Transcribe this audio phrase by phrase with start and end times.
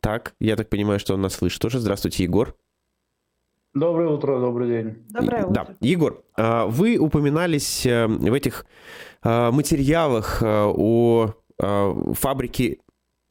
[0.00, 1.78] Так, я так понимаю, что он нас слышит тоже.
[1.78, 2.56] Здравствуйте, Егор.
[3.74, 4.96] Доброе утро, добрый день.
[5.10, 5.52] Доброе утро.
[5.52, 5.74] Да.
[5.80, 8.66] Егор, а, вы упоминались э, в этих
[9.22, 11.34] а, материалах э, о
[12.14, 12.78] фабрике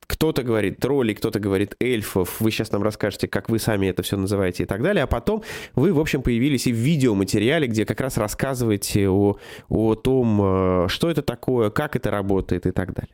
[0.09, 2.41] кто-то говорит тролли, кто-то говорит эльфов.
[2.41, 5.03] Вы сейчас нам расскажете, как вы сами это все называете и так далее.
[5.03, 5.43] А потом
[5.75, 9.37] вы, в общем, появились и в видеоматериале, где как раз рассказываете о,
[9.69, 13.13] о том, э, что это такое, как это работает и так далее.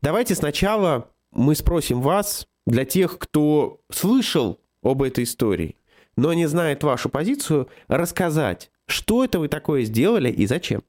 [0.00, 5.76] Давайте сначала мы спросим вас, для тех, кто слышал об этой истории,
[6.16, 10.82] но не знает вашу позицию, рассказать, что это вы такое сделали и зачем.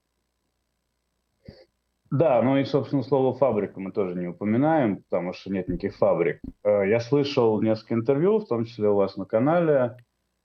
[2.12, 6.42] Да, ну и, собственно, слово «фабрика» мы тоже не упоминаем, потому что нет никаких фабрик.
[6.62, 9.96] Э, я слышал несколько интервью, в том числе у вас на канале,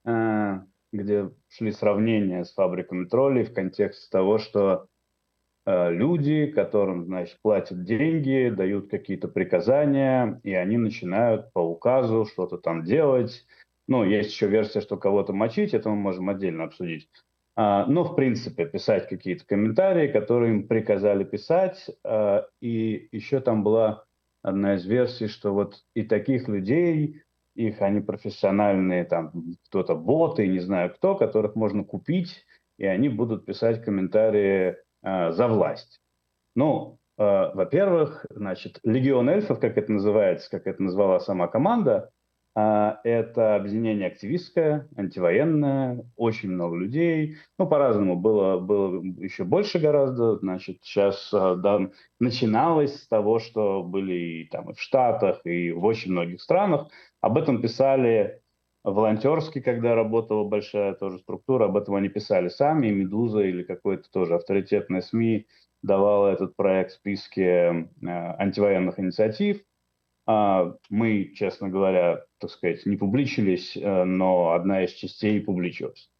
[0.04, 0.60] э,
[0.92, 4.86] где шли сравнения с фабриками троллей в контексте того, что
[5.66, 12.84] люди, которым, значит, платят деньги, дают какие-то приказания, и они начинают по указу что-то там
[12.84, 13.44] делать.
[13.88, 17.08] Ну, есть еще версия, что кого-то мочить, это мы можем отдельно обсудить.
[17.56, 21.90] А, но, в принципе, писать какие-то комментарии, которые им приказали писать.
[22.04, 24.04] А, и еще там была
[24.42, 27.22] одна из версий, что вот и таких людей,
[27.54, 29.32] их они профессиональные, там
[29.66, 32.44] кто-то боты, не знаю кто, которых можно купить,
[32.76, 34.76] и они будут писать комментарии
[35.06, 36.00] э, за власть.
[36.54, 42.10] Ну, э, во-первых, значит, легион эльфов, как это называется, как это назвала сама команда,
[42.58, 47.36] а, это объединение активистское, антивоенное, очень много людей.
[47.58, 50.38] Ну, по-разному было, было еще больше гораздо.
[50.38, 55.84] Значит, сейчас да, начиналось с того, что были и, там, и в Штатах, и в
[55.84, 56.88] очень многих странах.
[57.20, 58.40] Об этом писали
[58.92, 64.36] волонтерски, когда работала большая тоже структура, об этом они писали сами, «Медуза» или какое-то тоже
[64.36, 65.46] авторитетное СМИ
[65.82, 69.62] давала этот проект в списке э, антивоенных инициатив.
[70.26, 76.10] А, мы, честно говоря, так сказать, не публичились, э, но одна из частей публичилась.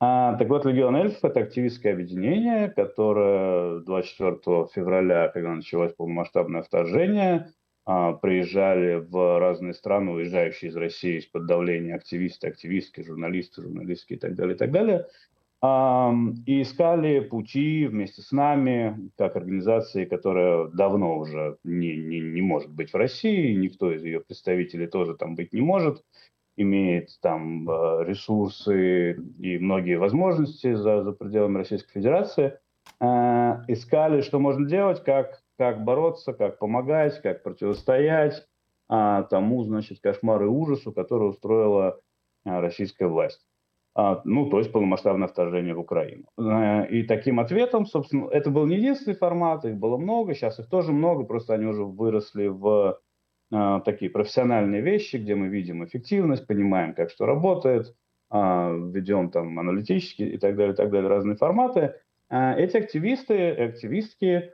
[0.00, 7.52] А, так вот, Легион Эльф– это активистское объединение, которое 24 февраля, когда началось полномасштабное вторжение,
[7.84, 14.34] приезжали в разные страны, уезжающие из России из-под давления активисты, активистки, журналисты, журналистки и так
[14.34, 15.06] далее, и так далее–
[15.64, 22.70] и искали пути вместе с нами, как организации, которая давно уже не, не, не может
[22.70, 26.04] быть в России, никто из ее представителей тоже там быть не может,
[26.58, 32.58] имеет там э, ресурсы и многие возможности за, за пределами Российской Федерации.
[33.00, 38.46] Э, искали, что можно делать, как, как бороться, как помогать, как противостоять
[38.88, 42.00] а, тому, значит, кошмару и ужасу, который устроила
[42.44, 43.44] э, российская власть.
[43.96, 46.24] А, ну, то есть полномасштабное вторжение в Украину.
[46.36, 50.68] Э, и таким ответом, собственно, это был не единственный формат, их было много, сейчас их
[50.68, 52.98] тоже много, просто они уже выросли в
[53.52, 57.94] э, такие профессиональные вещи, где мы видим эффективность, понимаем, как что работает,
[58.32, 58.36] э,
[58.92, 61.94] ведем там аналитические и так далее, и так далее, разные форматы.
[62.30, 64.52] Э, эти активисты, активистки,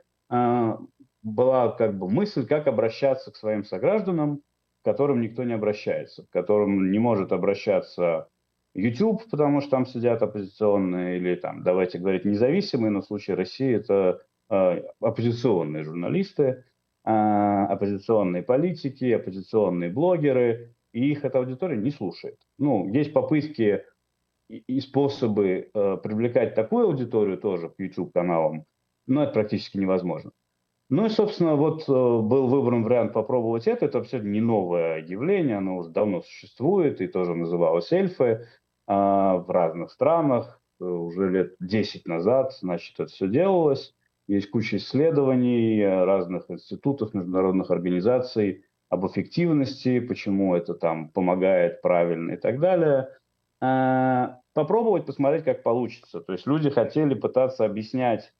[1.23, 4.41] была как бы мысль, как обращаться к своим согражданам,
[4.81, 8.27] к которым никто не обращается, к которым не может обращаться
[8.73, 13.75] YouTube, потому что там сидят оппозиционные, или там, давайте говорить, независимые, но в случае России
[13.75, 16.63] это э, оппозиционные журналисты,
[17.03, 22.39] э, оппозиционные политики, оппозиционные блогеры, и их эта аудитория не слушает.
[22.57, 23.83] Ну, есть попытки
[24.49, 28.65] и способы э, привлекать такую аудиторию тоже к YouTube-каналам,
[29.07, 30.31] но это практически невозможно.
[30.89, 33.85] Ну и, собственно, вот э, был выбран вариант попробовать это.
[33.85, 38.45] Это абсолютно не новое явление, оно уже давно существует и тоже называлось эльфы.
[38.87, 40.59] А, в разных странах.
[40.81, 43.93] Э, уже лет 10 назад, значит, это все делалось.
[44.27, 52.33] Есть куча исследований э, разных институтов, международных организаций об эффективности, почему это там помогает правильно
[52.33, 53.07] и так далее.
[53.61, 56.19] А, попробовать посмотреть, как получится.
[56.19, 58.33] То есть люди хотели пытаться объяснять,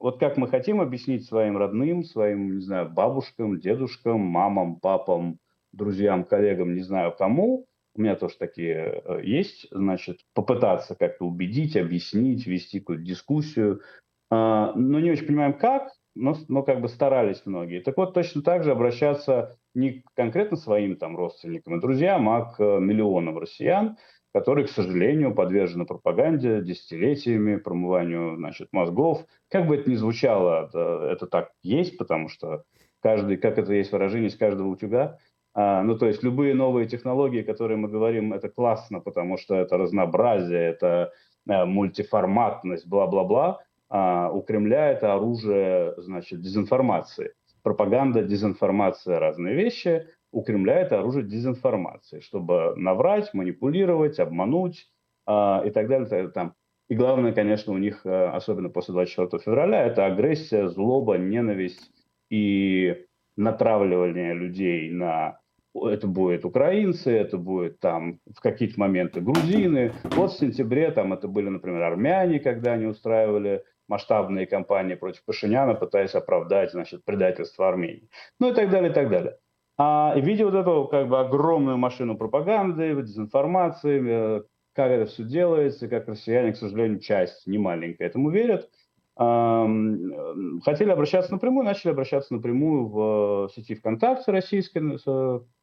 [0.00, 5.38] вот как мы хотим объяснить своим родным, своим, не знаю, бабушкам, дедушкам, мамам, папам,
[5.72, 11.76] друзьям, коллегам, не знаю кому, у меня тоже такие э, есть, значит, попытаться как-то убедить,
[11.76, 13.82] объяснить, вести какую-то дискуссию.
[14.30, 17.80] А, но не очень понимаем, как, но, но как бы старались многие.
[17.80, 22.62] Так вот, точно так же обращаться не конкретно своим там родственникам и друзьям, а к
[22.62, 23.96] миллионам россиян,
[24.32, 29.24] которые, к сожалению, подвержены пропаганде десятилетиями, промыванию значит, мозгов.
[29.48, 32.64] Как бы это ни звучало, это, это так есть, потому что
[33.02, 35.18] каждый, как это есть выражение, из каждого утюга–
[35.52, 39.76] а, ну, то есть любые новые технологии, которые мы говорим, это классно, потому что это
[39.76, 41.12] разнообразие, это
[41.48, 43.60] э, мультиформатность, бла-бла-бла.
[43.88, 47.32] А у Кремля это оружие, значит, дезинформации.
[47.62, 50.06] Пропаганда, дезинформация– разные вещи.
[50.32, 54.90] У Кремля это оружие дезинформации, чтобы наврать, манипулировать, обмануть
[55.26, 55.32] э,
[55.66, 56.28] и так далее.
[56.28, 56.54] Там.
[56.88, 61.90] И главное, конечно, у них, э, особенно после 24 февраля, это агрессия, злоба, ненависть
[62.30, 63.06] и
[63.36, 65.38] натравливание людей на
[65.74, 69.92] это будет украинцы, это будет там в какие-то моменты грузины.
[70.02, 75.74] Вот в сентябре там это были, например, армяне, когда они устраивали масштабные кампании против Пашиняна,
[75.74, 78.08] пытаясь оправдать, значит, предательство Армении.
[78.38, 79.36] Ну и так далее, и так далее.
[79.82, 84.42] А, и видя вот эту как бы огромную машину пропаганды, дезинформации, э,
[84.74, 88.68] как это все делается, как россияне, к сожалению, часть не маленькая этому верят,
[89.16, 94.98] хотели обращаться напрямую, начали обращаться напрямую в сети ВКонтакте российской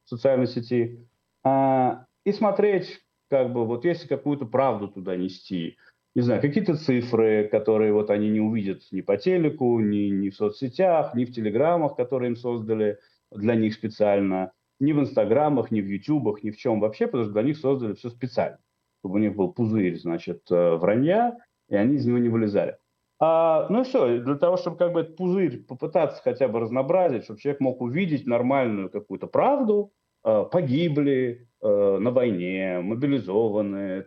[0.03, 1.07] социальной сети.
[1.43, 2.99] А, и смотреть,
[3.29, 5.77] как бы, вот если какую-то правду туда нести,
[6.15, 10.35] не знаю, какие-то цифры, которые вот они не увидят ни по телеку, ни, ни в
[10.35, 12.97] соцсетях, ни в телеграммах, которые им создали
[13.31, 17.33] для них специально, ни в инстаграмах, ни в ютубах, ни в чем вообще, потому что
[17.33, 18.59] для них создали все специально,
[18.99, 21.37] чтобы у них был пузырь, значит, э, вранья,
[21.69, 22.77] и они из него не вылезали.
[23.19, 27.23] А, ну и все, для того, чтобы как бы этот пузырь попытаться хотя бы разнообразить,
[27.23, 29.91] чтобы человек мог увидеть нормальную какую-то правду,
[30.27, 34.03] погибли э, на войне, мобилизованы,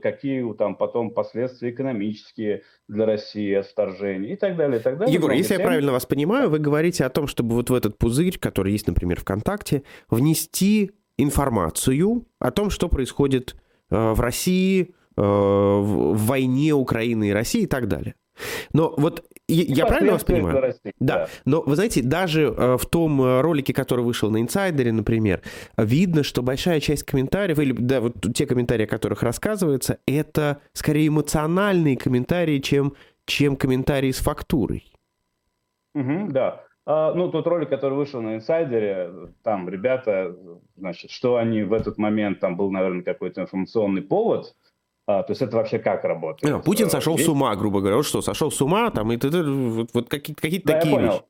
[0.00, 5.14] какие там потом последствия экономические для России от вторжения и так далее, и так далее.
[5.14, 8.38] Егор, если я правильно вас понимаю, вы говорите о том, чтобы вот в этот пузырь,
[8.38, 13.54] который есть, например, ВКонтакте, внести информацию о том, что происходит
[13.90, 18.14] э, в России, в войне Украины и России и так далее.
[18.72, 20.60] Но вот я правильно вас понимаю?
[20.60, 21.14] Расти, да.
[21.14, 21.28] да.
[21.44, 25.42] Но вы знаете, даже э, в том э, ролике, который вышел на инсайдере, например,
[25.76, 31.08] видно, что большая часть комментариев, или да, вот те комментарии, о которых рассказывается, это скорее
[31.08, 32.94] эмоциональные комментарии, чем,
[33.24, 34.84] чем комментарии с фактурой.
[35.94, 36.64] Угу, да.
[36.86, 39.10] А, ну, тот ролик, который вышел на инсайдере,
[39.42, 40.34] там ребята,
[40.76, 44.56] значит, что они в этот момент, там был, наверное, какой-то информационный повод,
[45.10, 46.52] а, то есть это вообще как работает?
[46.52, 47.26] Не, Путин сошел Есть?
[47.26, 47.96] с ума, грубо говоря.
[47.96, 50.96] Вот что, сошел с ума, там, и ты, вот, вот какие-то какие да, такие я
[50.96, 51.12] понял.
[51.12, 51.22] вещи.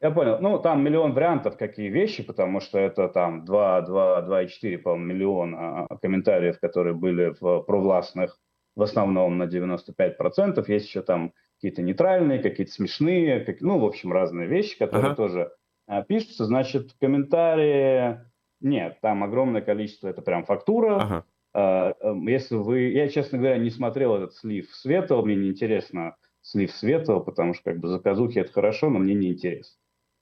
[0.00, 0.38] Я понял.
[0.40, 5.86] Ну, там миллион вариантов, какие вещи, потому что это там 2, 2, 2,4, по-моему, миллиона
[6.00, 8.38] комментариев, которые были в провластных,
[8.74, 10.64] в основном на 95%.
[10.68, 15.16] Есть еще там какие-то нейтральные, какие-то смешные, как, ну, в общем, разные вещи, которые ага.
[15.16, 15.52] тоже
[15.86, 16.46] а, пишутся.
[16.46, 18.20] Значит, комментарии...
[18.62, 20.96] Нет, там огромное количество, это прям фактура.
[20.96, 21.24] Ага.
[21.52, 22.90] А, эм, если вы...
[22.90, 27.80] Я, честно говоря, не смотрел этот слив Светова, мне неинтересно слив Светова, потому что как
[27.80, 29.76] бы заказухи это хорошо, но мне не интересно.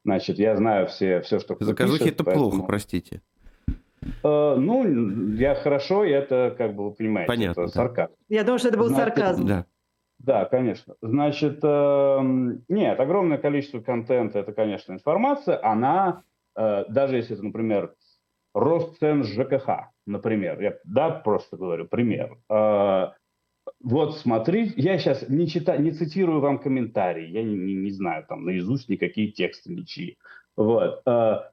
[0.05, 2.51] Значит, я знаю все, все что Заказухи пишет, это поэтому...
[2.51, 3.23] плохо, простите.
[4.23, 8.13] Uh, ну, я хорошо, и это, как бы, вы понимаете, Понятно, это сарказм.
[8.29, 9.47] Я думаю, что это был Значит, сарказм.
[9.47, 9.67] Да.
[10.19, 10.95] Да, конечно.
[11.01, 12.19] Значит, э,
[12.69, 16.23] нет, огромное количество контента, это, конечно, информация, она,
[16.57, 17.95] э, даже если это, например,
[18.53, 22.39] рост цен ЖКХ, например, я да, просто говорю пример.
[22.49, 23.15] А,
[23.81, 28.25] вот смотрите, я сейчас не, читаю, не цитирую вам комментарии, я не, не, не знаю
[28.29, 30.19] там наизусть никакие тексты ничьи.
[30.57, 31.03] Вот.
[31.07, 31.51] А,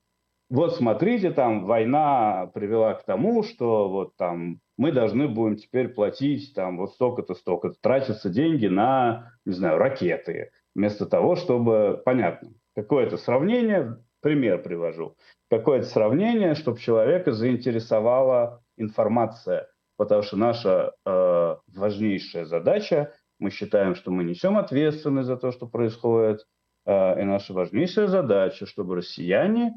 [0.50, 6.54] вот смотрите, там война привела к тому, что вот там мы должны будем теперь платить
[6.54, 13.18] там вот столько-то, столько-то, тратятся деньги на, не знаю, ракеты, вместо того, чтобы, понятно, какое-то
[13.18, 15.16] сравнение, пример привожу
[15.58, 24.12] какое-то сравнение, чтобы человека заинтересовала информация, потому что наша э, важнейшая задача, мы считаем, что
[24.12, 26.46] мы несем ответственность за то, что происходит,
[26.86, 29.74] э, и наша важнейшая задача, чтобы россияне,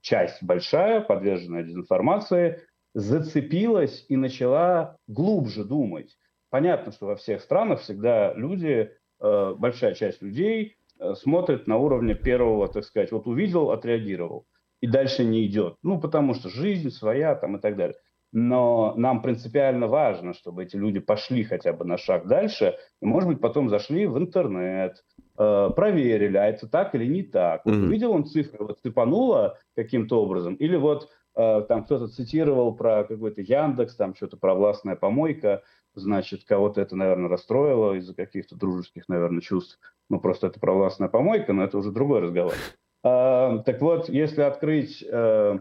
[0.00, 2.62] часть большая, подверженная дезинформации,
[2.94, 6.16] зацепилась и начала глубже думать.
[6.50, 12.14] Понятно, что во всех странах всегда люди, э, большая часть людей э, смотрит на уровне
[12.14, 14.46] первого, так сказать, вот увидел, отреагировал
[14.82, 15.76] и дальше не идет.
[15.82, 17.96] Ну, потому что жизнь своя там и так далее.
[18.32, 23.28] Но нам принципиально важно, чтобы эти люди пошли хотя бы на шаг дальше, и, может
[23.28, 25.04] быть, потом зашли в интернет,
[25.38, 27.64] э, проверили, а это так или не так.
[27.66, 27.84] Mm-hmm.
[27.84, 33.42] увидел он цифры, вот цепануло каким-то образом, или вот э, там кто-то цитировал про какой-то
[33.42, 35.62] Яндекс, там что-то про властная помойка,
[35.94, 39.78] значит, кого-то это, наверное, расстроило из-за каких-то дружеских, наверное, чувств.
[40.08, 42.54] Ну, просто это про властная помойка, но это уже другой разговор.
[43.02, 45.58] А, так вот, если открыть, э,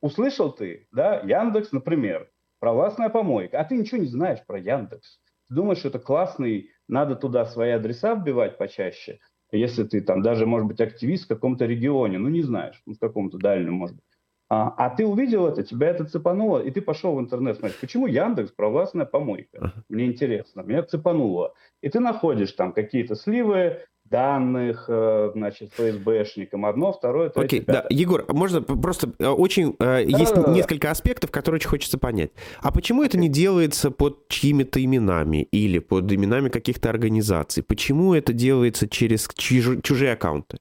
[0.00, 2.30] услышал ты, да, Яндекс, например,
[2.60, 5.20] про властная помойка, а ты ничего не знаешь про Яндекс.
[5.48, 10.46] Ты думаешь, что это классный, надо туда свои адреса вбивать почаще, если ты там даже,
[10.46, 14.04] может быть, активист в каком-то регионе, ну не знаешь, ну, в каком-то дальнем, может быть.
[14.50, 18.06] А, а ты увидел это, тебя это цепануло, и ты пошел в интернет смотреть, почему
[18.06, 19.84] Яндекс провластная помойка?
[19.90, 21.54] Мне интересно, меня цепануло.
[21.82, 27.84] И ты находишь там какие-то сливы, данных, э, значит, ФСБшникам одно, второе, третье, Окей, да.
[27.90, 29.76] Егор, можно просто э, очень...
[29.78, 30.92] Да, есть да, несколько да.
[30.92, 32.30] аспектов, которые очень хочется понять.
[32.60, 37.62] А почему это не делается под чьими-то именами или под именами каких-то организаций?
[37.62, 40.58] Почему это делается через чужие аккаунты?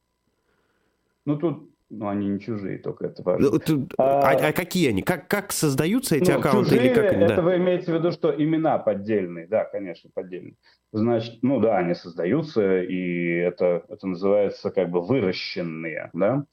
[1.25, 3.49] Ну, тут ну, они не чужие, только это важно.
[3.49, 5.01] Ну, а, а, а какие они?
[5.03, 6.71] Как, как создаются эти ну, аккаунты?
[6.71, 7.41] Чужие, или как, это да.
[7.41, 9.47] вы имеете в виду, что имена поддельные?
[9.47, 10.55] Да, конечно, поддельные.
[10.93, 16.45] Значит, ну да, они создаются, и это, это называется как бы выращенные, да.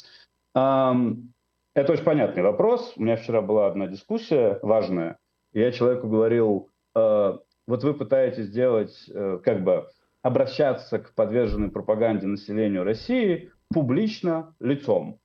[0.56, 1.28] Um,
[1.74, 2.92] это очень понятный вопрос.
[2.96, 5.18] У меня вчера была одна дискуссия важная.
[5.52, 9.88] Я человеку говорил, э, вот вы пытаетесь сделать, э, как бы
[10.22, 15.18] обращаться к подверженной пропаганде населению России публично лицом.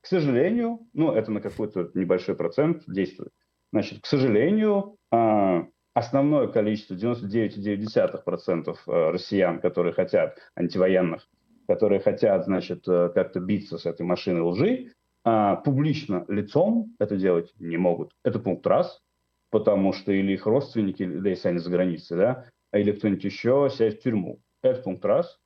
[0.00, 3.32] К сожалению, ну, это на какой-то небольшой процент действует.
[3.70, 11.28] Значит, к сожалению, а, основное количество, 99,9% а, россиян, которые хотят, антивоенных,
[11.66, 14.92] которые хотят, значит, э, как-то биться с этой машиной лжи,
[15.24, 18.12] а, публично лицом это делать не могут.
[18.24, 19.00] Это пункт раз,
[19.50, 24.00] потому что или их родственники, да если они за границей, да, или кто-нибудь еще сядет
[24.00, 24.40] в тюрьму.
[24.62, 25.38] Это пункт раз.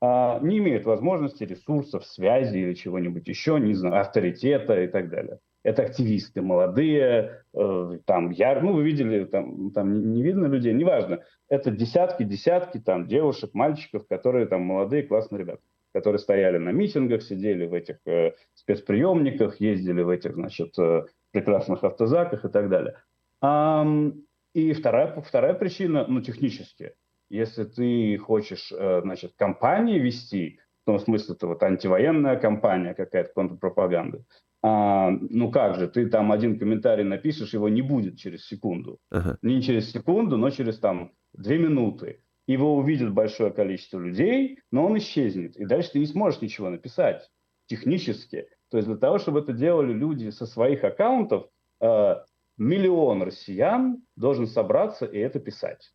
[0.00, 5.38] А, не имеют возможности, ресурсов, связи или чего-нибудь еще, не знаю, авторитета и так далее.
[5.64, 11.24] Это активисты молодые, э, там, я, ну, вы видели, там, там не видно людей, неважно.
[11.48, 17.22] Это десятки, десятки там девушек, мальчиков, которые там молодые, классные ребята, которые стояли на митингах,
[17.22, 23.02] сидели в этих э, спецприемниках, ездили в этих, значит, э, прекрасных автозаках и так далее.
[23.40, 23.84] А,
[24.52, 26.92] и вторая, вторая причина, ну, технически–
[27.30, 33.32] если ты хочешь, э, значит, кампании вести, в том смысле, это вот антивоенная кампания какая-то,
[33.32, 34.24] контрпропаганда,
[34.66, 38.98] а, ну как же, ты там один комментарий напишешь, его не будет через секунду.
[39.12, 39.36] Uh-huh.
[39.42, 42.22] Не через секунду, но через там две минуты.
[42.46, 45.54] Его увидит большое количество людей, но он исчезнет.
[45.56, 47.30] И дальше ты не сможешь ничего написать
[47.66, 48.46] технически.
[48.70, 51.46] То есть для того, чтобы это делали люди со своих аккаунтов,
[51.82, 52.14] э,
[52.56, 55.92] миллион россиян должен собраться и это писать.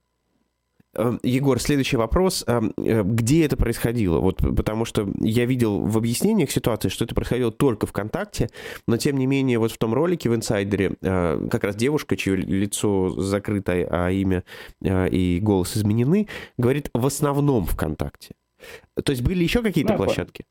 [0.95, 2.43] Эм, Егор, следующий вопрос.
[2.47, 4.19] Эм, э, где это происходило?
[4.19, 8.49] Вот потому что я видел в объяснениях ситуации, что это происходило только ВКонтакте,
[8.87, 12.35] но тем не менее вот в том ролике в «Инсайдере» э, как раз девушка, чье
[12.35, 14.43] лицо закрыто, а имя
[14.81, 16.27] э, и голос изменены,
[16.57, 18.33] говорит в основном ВКонтакте.
[19.03, 20.45] То есть были еще какие-то площадки?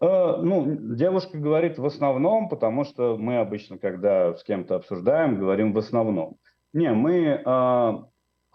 [0.00, 5.78] Ну, девушка говорит в основном, потому что мы обычно, когда с кем-то обсуждаем, говорим в
[5.78, 6.36] основном.
[6.72, 8.06] Не, мы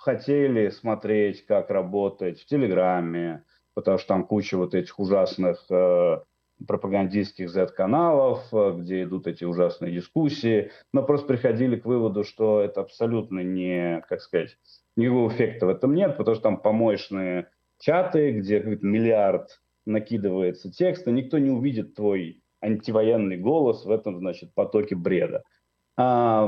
[0.01, 3.43] хотели смотреть, как работать в Телеграме,
[3.75, 6.19] потому что там куча вот этих ужасных э,
[6.67, 12.81] пропагандистских Z-каналов, э, где идут эти ужасные дискуссии, но просто приходили к выводу, что это
[12.81, 14.57] абсолютно не, как сказать,
[14.95, 21.37] никакого эффекта в этом нет, потому что там помоечные чаты, где миллиард накидывается текста, никто
[21.37, 25.43] не увидит твой антивоенный голос в этом, значит, потоке бреда.
[26.03, 26.47] А,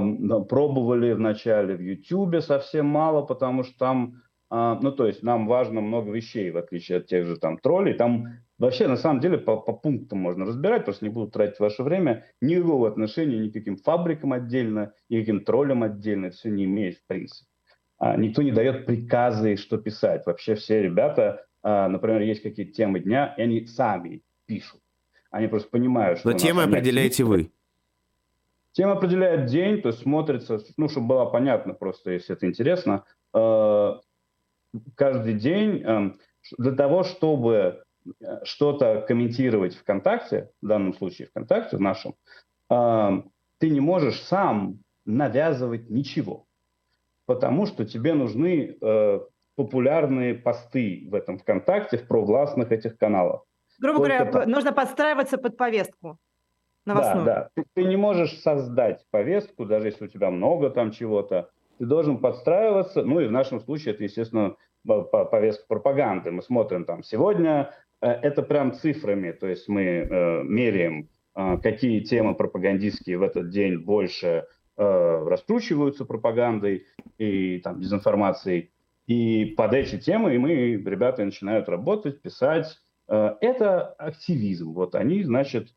[0.49, 5.79] пробовали вначале в YouTube совсем мало, потому что там, а, ну то есть нам важно
[5.79, 7.93] много вещей, в отличие от тех же там троллей.
[7.93, 11.83] Там вообще на самом деле по, по пунктам можно разбирать, просто не буду тратить ваше
[11.83, 12.25] время.
[12.41, 16.97] Никакого отношения ни к каким фабрикам отдельно, ни к каким троллям отдельно, все не имеет
[16.97, 17.47] в принципе.
[17.99, 20.25] А, никто не дает приказы, что писать.
[20.25, 24.81] Вообще все ребята, например, есть какие-то темы дня, и они сами пишут.
[25.29, 26.31] Они просто понимают, что...
[26.31, 27.51] Но темы определяете вы.
[28.73, 33.93] Тема определяет день, то есть смотрится, ну, чтобы было понятно просто, если это интересно, э,
[34.95, 36.11] каждый день э,
[36.57, 37.83] для того, чтобы
[38.19, 42.15] э, что-то комментировать ВКонтакте, в данном случае ВКонтакте, в нашем,
[43.59, 46.47] ты не можешь сам навязывать ничего,
[47.27, 48.77] потому что тебе нужны
[49.55, 53.43] популярные посты в этом ВКонтакте, в провластных этих каналах.
[53.79, 54.49] Грубо Только говоря, там...
[54.49, 56.17] нужно подстраиваться под повестку
[56.85, 57.25] новостную.
[57.25, 57.63] Да, да.
[57.73, 61.49] Ты не можешь создать повестку, даже если у тебя много там чего-то.
[61.79, 63.03] Ты должен подстраиваться.
[63.03, 66.31] Ну и в нашем случае это, естественно, повестка пропаганды.
[66.31, 72.01] Мы смотрим там сегодня, э, это прям цифрами, то есть мы э, меряем, э, какие
[72.01, 74.45] темы пропагандистские в этот день больше
[74.77, 76.85] э, раскручиваются пропагандой
[77.17, 78.71] и там дезинформацией.
[79.07, 82.77] И под эти темы мы, ребята начинают работать, писать.
[83.07, 84.73] Э, это активизм.
[84.73, 85.69] Вот они, значит,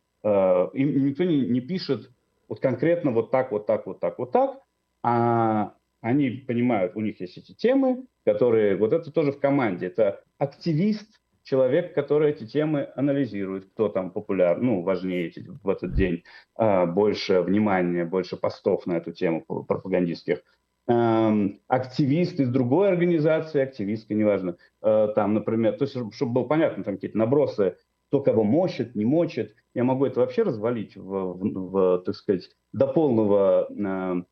[0.74, 2.10] им никто не, не пишет
[2.48, 4.60] вот конкретно вот так, вот так, вот так, вот так,
[5.02, 10.22] а они понимают, у них есть эти темы, которые, вот это тоже в команде, это
[10.38, 11.08] активист,
[11.42, 16.24] человек, который эти темы анализирует, кто там популяр, ну, важнее в этот день,
[16.56, 20.42] а, больше внимания, больше постов на эту тему пропагандистских.
[20.88, 26.84] эм, активист из другой организации, активистка, неважно, э, там, например, то есть, чтобы было понятно,
[26.84, 27.76] там какие-то набросы,
[28.08, 32.48] кто кого мочит, не мочит, я могу это вообще развалить в, в, в так сказать,
[32.72, 34.22] до полного, э,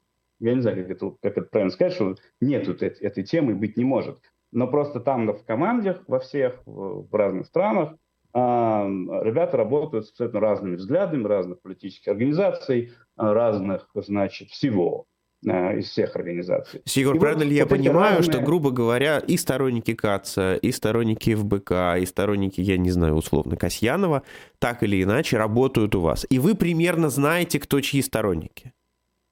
[0.41, 3.77] я не знаю, как это, как это правильно сказать, что нет этой, этой темы быть
[3.77, 4.19] не может.
[4.53, 7.97] Но просто там в командах во всех, в, в разных странах,
[8.35, 15.14] ребята работают с абсолютно разными взглядами, разных политических организаций, разных, значит, всего э,
[15.45, 16.83] из всех организаций.
[16.87, 18.33] Егор, и правильно вот, ли я понимаю, разные...
[18.33, 23.57] что, грубо говоря, и сторонники КАЦа, и сторонники ФБК, и сторонники, я не знаю, условно,
[23.57, 24.23] Касьянова,
[24.59, 26.27] так или иначе работают у вас.
[26.31, 28.73] И вы примерно знаете, кто чьи сторонники?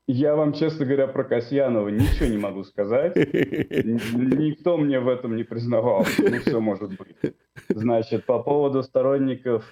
[0.08, 3.14] Я вам, честно говоря, про Касьянова ничего не могу сказать.
[3.16, 6.04] Никто мне в этом не признавал.
[6.18, 7.34] Ну, все может быть.
[7.68, 9.64] Значит, по поводу сторонников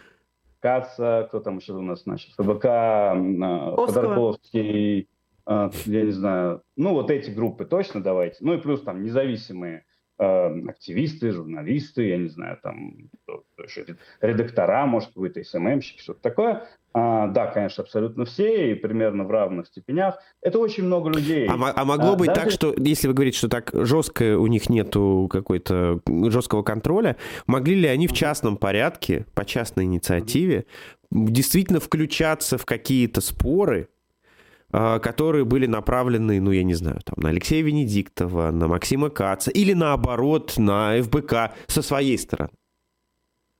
[0.61, 2.65] Каца, кто там еще у нас, значит, ФБК,
[3.87, 5.05] Ходорковский, а,
[5.47, 8.39] я не знаю, ну, вот эти группы точно давайте.
[8.41, 9.85] Ну, и плюс там независимые
[10.21, 13.09] а, активисты, журналисты, я не знаю, там
[14.21, 16.69] редактора, может, какой-то СММщик, что-то такое.
[16.93, 20.19] А, да, конечно, абсолютно все, и примерно в равных степенях.
[20.43, 21.47] Это очень много людей.
[21.49, 22.41] А, а могло а, быть даже...
[22.41, 27.17] так, что, если вы говорите, что так жестко у них нету какой-то жесткого контроля,
[27.47, 30.67] могли ли они в частном порядке, по частной инициативе,
[31.11, 34.00] действительно включаться в какие-то споры, а,
[34.71, 39.73] которые были направлены, ну, я не знаю, там, на Алексея Венедиктова, на Максима Каца, или
[39.73, 42.51] наоборот, на ФБК со своей стороны?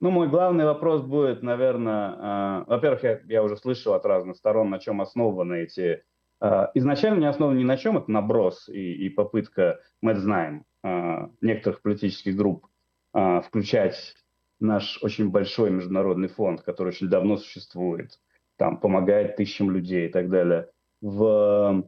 [0.01, 4.71] Ну, мой главный вопрос будет, наверное, э, во-первых, я, я уже слышал от разных сторон,
[4.71, 6.03] на чем основаны эти...
[6.41, 10.65] Э, изначально не основаны ни на чем, это наброс и, и попытка, мы это знаем,
[10.83, 12.67] э, некоторых политических групп
[13.13, 14.15] э, включать
[14.59, 18.19] наш очень большой международный фонд, который очень давно существует,
[18.57, 21.85] там помогает тысячам людей и так далее, в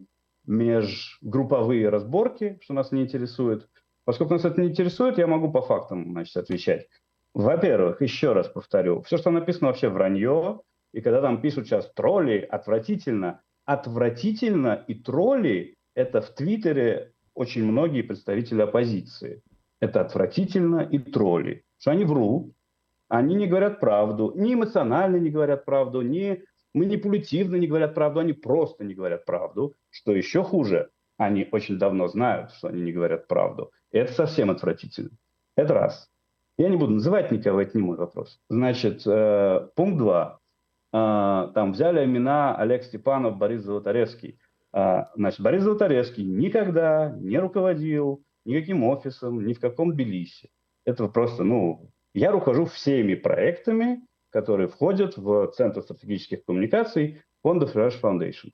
[0.47, 3.69] межгрупповые разборки, что нас не интересует.
[4.04, 6.88] Поскольку нас это не интересует, я могу по фактам значит, отвечать.
[7.35, 10.61] Во-первых, еще раз повторю, все, что написано вообще вранье,
[10.92, 18.02] и когда там пишут сейчас тролли, отвратительно, отвратительно и тролли– это в Твиттере очень многие
[18.02, 19.42] представители оппозиции.
[19.81, 21.64] Это отвратительно и тролли.
[21.79, 22.53] Что они врут,
[23.09, 26.42] они не говорят правду, ни эмоционально не говорят правду, ни
[26.74, 29.74] манипулятивно не говорят правду, они просто не говорят правду.
[29.90, 33.70] Что еще хуже, они очень давно знают, что они не говорят правду.
[33.90, 35.11] Это совсем отвратительно.
[35.56, 36.11] Это раз.
[36.58, 38.40] Я не буду называть никого, это не мой вопрос.
[38.48, 40.40] Значит, э, пункт 2.
[40.92, 44.38] Э, там взяли имена Олег Степанов, Борис Золотаревский.
[44.72, 50.50] Э, значит, Борис Золотаревский никогда не руководил никаким офисом, ни в каком Тбилиси.
[50.85, 54.00] Это просто, ну, я руковожу всеми проектами,
[54.33, 58.51] которые входят в Центр стратегических коммуникаций фонда Fresh Foundation.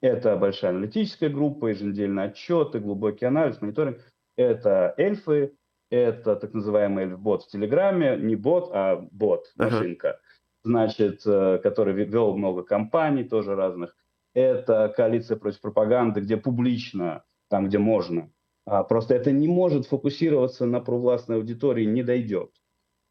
[0.00, 3.98] Это большая аналитическая группа, еженедельные отчеты, глубокий анализ, мониторинг.
[4.36, 5.54] Это эльфы,
[5.90, 10.40] это так называемый эльф-бот в Телеграме, не бот, а бот, машинка, uh-huh.
[10.64, 13.96] значит, э, который вел много компаний тоже разных.
[14.34, 18.30] Это коалиция против пропаганды, где публично, там, где можно.
[18.66, 22.50] А, просто это не может фокусироваться на провластной аудитории, не дойдет.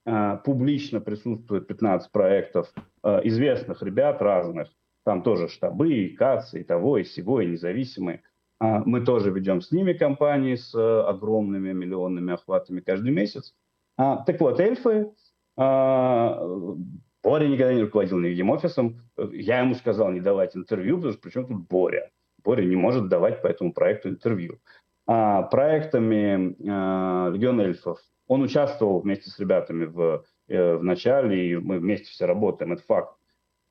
[0.05, 4.69] А, публично присутствует 15 проектов а, известных ребят разных,
[5.03, 8.21] там тоже штабы, и КАЦ, и того, и сего, и независимые–
[8.59, 13.53] а, мы тоже ведем с ними кампании с э, огромными миллионными охватами каждый месяц.
[13.97, 15.11] А, так вот, эльфы,
[15.57, 19.01] Боря никогда не руководил никаким офисом.
[19.31, 22.11] Я ему сказал не давать интервью, потому что причем тут Боря?
[22.43, 24.59] Боря не может давать по этому проекту интервью.
[25.07, 31.55] А, проектами а, Легион эльфов он участвовал вместе с ребятами в, э, в начале, и
[31.55, 33.15] мы вместе все работаем, это факт.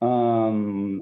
[0.01, 0.51] А,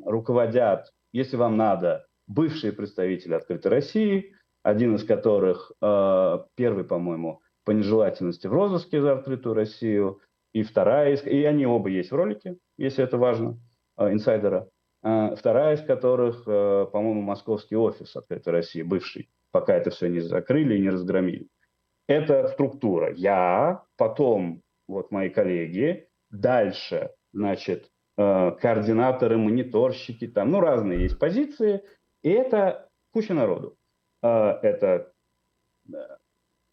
[0.06, 7.72] руководят, если вам надо, бывшие представители «Открытой России», один из которых, э, первый, по-моему, по
[7.72, 10.22] нежелательности в розыске за «Открытую Россию»,
[10.54, 13.60] и вторая, из, и они оба есть в ролике, если это важно,
[13.98, 14.70] э, инсайдера.
[15.04, 20.78] Э, вторая из которых, по-моему, московский офис «Открытой России», бывший, пока это все не закрыли
[20.78, 21.48] и не разгромили.
[22.08, 23.14] Это структура.
[23.14, 31.84] Я, потом вот мои коллеги, дальше, значит, координаторы, мониторщики, там, ну, разные есть позиции,
[32.22, 33.78] и это куча народу.
[34.22, 35.12] А, это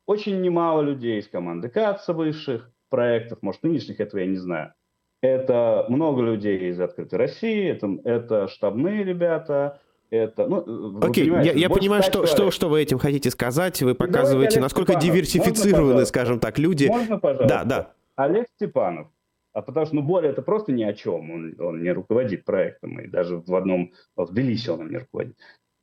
[0.06, 4.74] очень немало людей из команды КАЦа высших проектов, может, нынешних, этого я не знаю.
[5.22, 11.70] Это много людей из «Открытой России», это, это штабные ребята, это, ну, Окей, я, я
[11.70, 13.80] понимаю, что, что, что вы этим хотите сказать.
[13.80, 15.04] Вы показываете, Олег насколько Степанов.
[15.04, 16.86] диверсифицированы, Можно, скажем так, люди.
[16.86, 17.48] Можно, пожалуйста?
[17.48, 17.92] Да, да.
[18.16, 19.08] Олег Степанов.
[19.52, 21.30] А потому что, ну, Боря это просто ни о чем.
[21.30, 23.00] Он, он не руководит проектом.
[23.00, 25.36] И даже в одном, в Тбилиси он не руководит.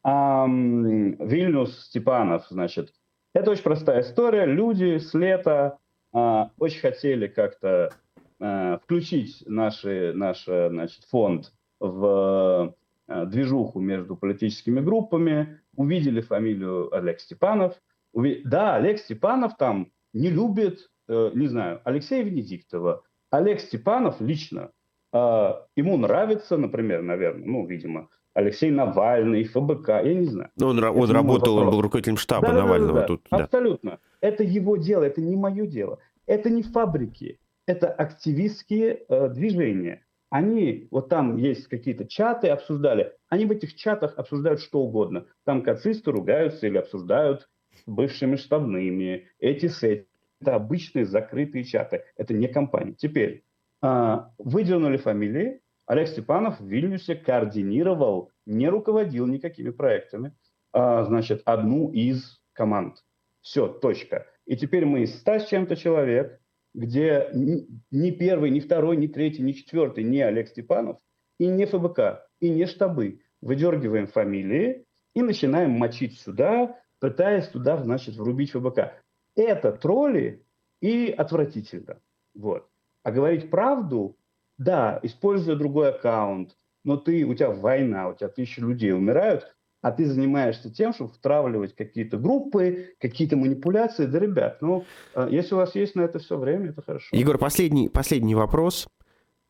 [0.03, 2.93] А Вильнюс Степанов, значит,
[3.33, 4.45] это очень простая история.
[4.45, 5.79] Люди с лета
[6.13, 7.93] а, очень хотели как-то
[8.39, 12.73] а, включить наши, наш значит, фонд в
[13.07, 17.73] движуху между политическими группами, увидели фамилию Олег Степанов.
[18.13, 18.41] Уви...
[18.43, 23.03] Да, Олег Степанов там не любит, э, не знаю, Алексея Венедиктова.
[23.29, 24.71] Олег Степанов лично,
[25.13, 30.51] э, ему нравится, например, наверное, ну, видимо, Алексей Навальный, ФБК, я не знаю.
[30.57, 33.21] Но он, он работал, он был руководителем штаба да, Навального да, да, тут.
[33.31, 33.37] Да.
[33.37, 33.99] Абсолютно.
[34.21, 35.99] Это его дело, это не мое дело.
[36.27, 40.05] Это не фабрики, это активистские э, движения.
[40.29, 43.13] Они, вот там есть какие-то чаты, обсуждали.
[43.29, 45.25] Они в этих чатах обсуждают что угодно.
[45.45, 50.07] Там кацисты ругаются или обсуждают с бывшими штабными, эти с этим.
[50.41, 52.03] Это обычные закрытые чаты.
[52.15, 52.93] Это не компания.
[52.93, 53.43] Теперь,
[53.81, 60.33] э, выдернули фамилии, Олег Степанов в Вильнюсе координировал, не руководил никакими проектами,
[60.73, 62.97] а, значит, одну из команд.
[63.41, 64.27] Все, точка.
[64.45, 66.41] И теперь мы из 100 с чем-то человек,
[66.77, 70.99] где ни первый, ни второй, ни третий, ни четвертый, не Олег Степанов,
[71.39, 73.21] и не ФБК, и не штабы.
[73.41, 74.85] Выдергиваем фамилии
[75.15, 78.93] и начинаем мочить сюда, пытаясь туда, значит, врубить ФБК.
[79.35, 80.45] Это тролли
[80.79, 81.99] и отвратительно.
[82.35, 82.69] Вот.
[83.01, 84.15] А говорить правду
[84.59, 89.91] да, используя другой аккаунт, но ты, у тебя война, у тебя тысячи людей умирают, а
[89.91, 94.05] ты занимаешься тем, чтобы втравливать какие-то группы, какие-то манипуляции.
[94.05, 97.15] Да, ребят, ну, а, если у вас есть на это все время, это хорошо.
[97.15, 98.87] Егор, последний, последний вопрос.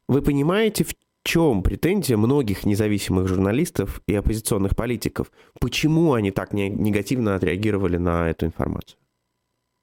[0.07, 5.31] Вы понимаете, в чем претензия многих независимых журналистов и оппозиционных политиков?
[5.59, 8.97] Почему они так не, негативно отреагировали на эту информацию?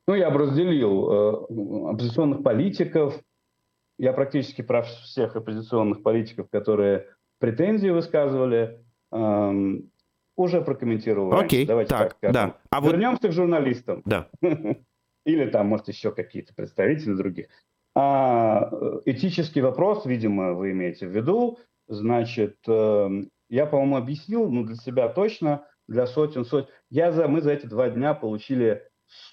[0.07, 3.15] Ну, я бы разделил э, оппозиционных политиков,
[3.99, 7.07] я практически про всех оппозиционных политиков, которые
[7.39, 8.81] претензии высказывали,
[9.13, 9.91] эм,
[10.37, 11.35] уже прокомментировал.
[11.35, 11.67] Окей.
[11.67, 12.57] Давайте так, так да.
[12.71, 13.31] А Вернемся вот...
[13.31, 14.03] к журналистам.
[14.05, 14.29] Да.
[15.27, 17.47] Или там, может, еще какие-то представители других.
[17.95, 21.59] А, э, этический вопрос, видимо, вы имеете в виду.
[21.87, 23.09] Значит, э,
[23.49, 26.69] я, по-моему, объяснил, ну, для себя точно, для сотен, сотен.
[26.91, 28.83] Я за, мы за эти два дня получили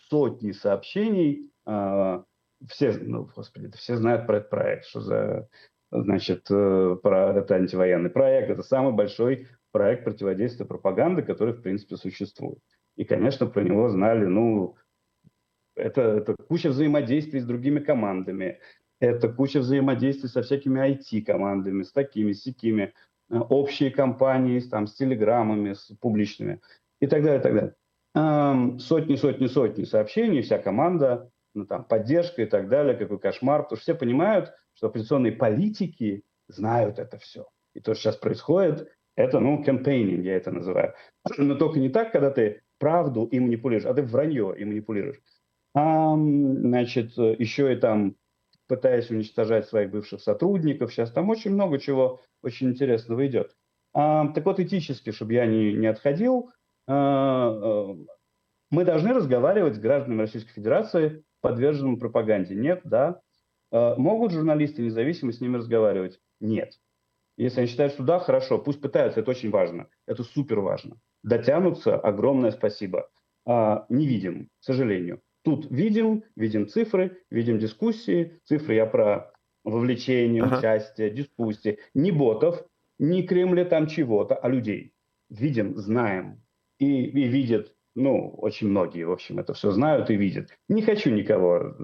[0.09, 2.23] сотни сообщений э,
[2.69, 5.49] все, ну, господи, все знают про этот проект, что за,
[5.91, 11.97] значит, э, про это антивоенный проект, это самый большой проект противодействия пропаганды, который, в принципе,
[11.97, 12.60] существует.
[12.95, 14.75] И, конечно, про него знали, ну,
[15.75, 18.60] это, это куча взаимодействий с другими командами,
[18.99, 22.93] это куча взаимодействий со всякими IT-командами, с такими, с такими,
[23.29, 26.62] э, общие компании, там, с телеграммами, с публичными
[26.99, 27.75] и так далее, и так далее.
[28.79, 33.77] Сотни, сотни, сотни сообщений, вся команда ну, там, поддержка и так далее, какой кошмар, потому
[33.77, 37.47] что все понимают, что оппозиционные политики знают это все.
[37.73, 40.93] И то, что сейчас происходит, это, ну, campaigning, я это называю.
[41.38, 45.21] Но только не так, когда ты правду и манипулируешь, а ты вранье и манипулируешь.
[45.74, 48.15] А, значит, еще и там
[48.67, 50.93] пытаясь уничтожать своих бывших сотрудников.
[50.93, 53.54] Сейчас там очень много чего очень интересного идет.
[53.93, 56.52] А, так вот, этически, чтобы я не, не отходил,
[56.88, 57.97] а, а,
[58.69, 62.56] мы должны разговаривать с гражданами Российской Федерации подверженным пропаганде?
[62.56, 63.19] Нет, да.
[63.71, 66.19] Э, могут журналисты независимо с ними разговаривать?
[66.39, 66.80] Нет.
[67.41, 70.97] Если они считают, что да, хорошо, пусть пытаются, это очень важно, это супер важно.
[71.23, 73.10] Дотянутся, огромное спасибо.
[73.47, 75.21] А, не видим, к сожалению.
[75.43, 78.39] Тут видим, видим цифры, видим дискуссии.
[78.43, 80.60] Цифры я про вовлечение, ага.
[80.60, 81.80] участие, дискуссии.
[81.95, 82.63] Не ботов,
[82.99, 84.93] не Кремля там чего-то, а людей.
[85.32, 86.43] Видим, знаем.
[86.77, 90.49] И, и видят ну, очень многие, в общем, это все знают и видят.
[90.69, 91.75] Не хочу никого,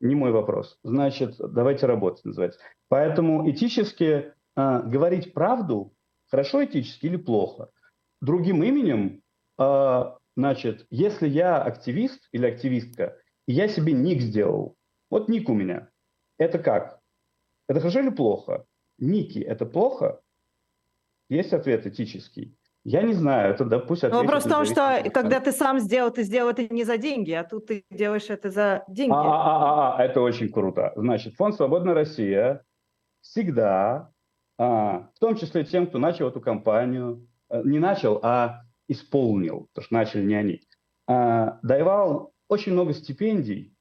[0.00, 0.78] не мой вопрос.
[0.84, 2.60] Значит, давайте работать, называется.
[2.88, 5.94] Поэтому этически э, говорить правду
[6.30, 7.70] хорошо этически или плохо.
[8.20, 9.22] Другим именем,
[9.58, 10.04] э,
[10.36, 14.76] значит, если я активист или активистка, и я себе ник сделал,
[15.10, 15.88] вот ник у меня,
[16.38, 17.00] это как?
[17.68, 18.66] Это хорошо или плохо?
[18.98, 20.20] Ники– это плохо?
[21.28, 22.56] Есть ответ этический.
[22.84, 26.10] Я не знаю, это да, пусть ну, Вопрос в том, что когда ты сам сделал,
[26.10, 29.14] ты сделал это не за деньги, а тут ты делаешь это за деньги.
[29.14, 30.92] А, а, а, а это очень круто.
[30.94, 32.62] Значит, фонд «Свободная Россия»
[33.22, 34.12] всегда, а,
[34.56, 39.94] в том числе тем, кто начал эту кампанию, э, не начал, а исполнил, потому что
[39.94, 40.60] начали не они,
[41.06, 43.74] а, давал очень много стипендий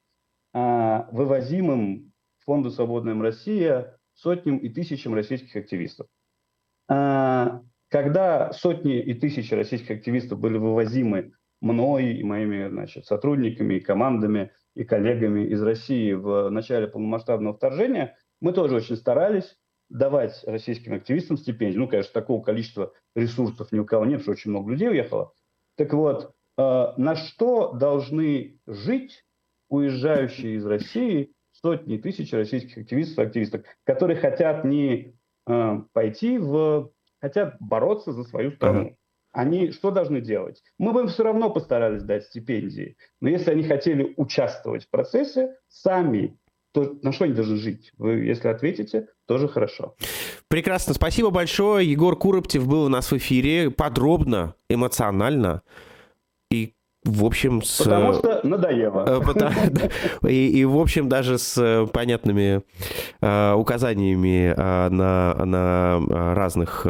[0.54, 2.14] а, вывозимым
[2.46, 6.08] фонду «Свободная Россия» сотням и тысячам российских активистов.
[6.88, 13.80] А, когда сотни и тысячи российских активистов были вывозимы мной и моими значит, сотрудниками, и
[13.80, 19.56] командами, и коллегами из России в начале полномасштабного вторжения, мы тоже очень старались
[19.94, 21.78] давать российским активистам стипендии.
[21.78, 25.34] Ну, конечно, такого количества ресурсов ни у кого нет, что очень много людей уехало.
[25.78, 29.24] Так вот, э, на что должны жить
[29.70, 35.16] уезжающие из России сотни тысяч российских активистов и активисток, которые хотят не
[35.48, 36.92] э, пойти в...
[37.22, 38.98] хотят бороться за свою страну.
[39.32, 40.62] Они что должны делать?
[40.78, 42.98] Мы бы им все равно постарались дать стипендии.
[43.20, 46.38] Но если они хотели участвовать в процессе, сами
[46.74, 47.94] то на что они должны жить?
[47.98, 49.96] Вы, если ответите, тоже хорошо.
[50.48, 51.90] Прекрасно, спасибо большое.
[51.90, 55.62] Егор Куроптев был у нас в эфире подробно, эмоционально
[56.52, 56.74] и
[57.06, 57.80] в общем, с...
[57.80, 59.06] Потому что надоело.
[59.06, 62.64] Э, и, и в общем, даже с э, понятными
[63.20, 66.88] указаниями на, на разных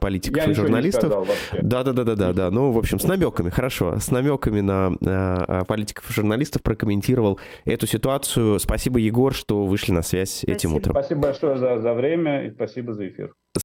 [0.00, 1.28] политиков Я и журналистов.
[1.62, 2.50] Да, да, да, да, да, да.
[2.50, 7.86] Ну, в общем, с намеками, хорошо, с намеками на uh, политиков и журналистов прокомментировал эту
[7.86, 8.58] ситуацию.
[8.58, 10.52] Спасибо, Егор, что вышли на связь спасибо.
[10.52, 10.92] этим утром.
[10.92, 13.34] Спасибо большое за, за время и спасибо за эфир.